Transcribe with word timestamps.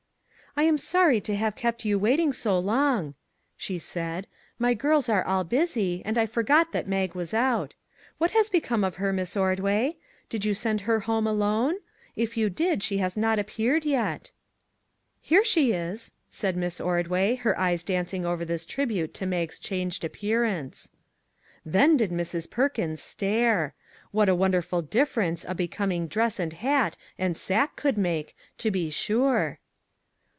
"I 0.57 0.63
am 0.63 0.77
sorry 0.77 1.21
to 1.21 1.33
have 1.37 1.55
kept 1.55 1.85
you 1.85 1.97
waiting 1.97 2.33
so 2.33 2.59
long," 2.59 3.15
she 3.55 3.79
said;" 3.79 4.27
the 4.59 4.75
girls 4.75 5.07
are 5.07 5.23
all 5.23 5.45
busy, 5.45 6.01
and 6.03 6.17
I 6.17 6.25
forgot 6.25 6.73
that 6.73 6.89
Mag 6.89 7.15
was 7.15 7.33
out. 7.33 7.73
What 8.17 8.31
has 8.31 8.49
become 8.49 8.83
of 8.83 8.95
her, 8.95 9.13
Miss 9.13 9.37
Ordway? 9.37 9.95
Did 10.27 10.43
you 10.43 10.53
send 10.53 10.81
her 10.81 10.99
home 10.99 11.23
'59 11.23 11.23
MAG 11.25 11.31
AND 11.31 11.39
MARGARET 11.39 11.73
alone? 11.75 11.79
If 12.17 12.35
you 12.35 12.49
did, 12.49 12.83
she 12.83 12.97
has 12.97 13.15
not 13.15 13.39
appeared 13.39 13.85
yet?"" 13.85 14.31
Here 15.21 15.45
she 15.45 15.71
is," 15.71 16.11
said 16.29 16.57
Miss 16.57 16.81
Ordway, 16.81 17.35
her 17.35 17.57
eyes 17.57 17.81
dancing 17.81 18.25
over 18.25 18.43
this 18.43 18.65
tribute 18.65 19.13
to 19.13 19.25
Mag's 19.25 19.57
changed 19.57 20.03
appearance. 20.03 20.89
Then 21.65 21.95
did 21.95 22.11
Mrs. 22.11 22.49
Perkins 22.49 23.01
stare! 23.01 23.73
What 24.11 24.27
a 24.27 24.35
won 24.35 24.51
derful 24.51 24.81
difference 24.81 25.45
a 25.47 25.55
becoming 25.55 26.07
dress 26.07 26.41
and 26.41 26.51
hat 26.51 26.97
and 27.17 27.37
sack 27.37 27.77
could 27.77 27.97
make, 27.97 28.35
to 28.57 28.69
be 28.69 28.89
sure! 28.89 29.59